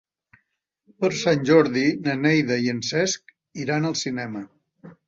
[1.03, 4.47] Per Sant Jordi na Neida i en Cesc iran al cinema.